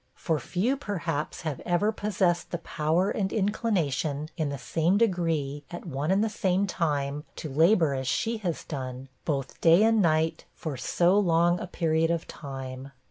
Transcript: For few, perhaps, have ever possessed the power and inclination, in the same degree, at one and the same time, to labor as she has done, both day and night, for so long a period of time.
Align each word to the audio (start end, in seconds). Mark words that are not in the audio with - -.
For 0.15 0.39
few, 0.39 0.77
perhaps, 0.77 1.41
have 1.41 1.59
ever 1.59 1.91
possessed 1.91 2.49
the 2.49 2.57
power 2.57 3.11
and 3.11 3.31
inclination, 3.31 4.29
in 4.35 4.49
the 4.49 4.57
same 4.57 4.97
degree, 4.97 5.63
at 5.69 5.85
one 5.85 6.09
and 6.09 6.23
the 6.23 6.27
same 6.27 6.65
time, 6.65 7.23
to 7.35 7.47
labor 7.53 7.93
as 7.93 8.07
she 8.07 8.37
has 8.39 8.63
done, 8.63 9.09
both 9.25 9.61
day 9.61 9.83
and 9.83 10.01
night, 10.01 10.45
for 10.55 10.75
so 10.75 11.19
long 11.19 11.59
a 11.59 11.67
period 11.67 12.09
of 12.09 12.25
time. 12.27 12.91